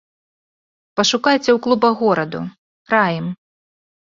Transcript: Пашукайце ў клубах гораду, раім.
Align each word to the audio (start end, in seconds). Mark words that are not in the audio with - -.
Пашукайце 0.99 1.45
ў 1.45 1.55
клубах 1.65 1.93
гораду, 2.07 2.41
раім. 2.95 3.25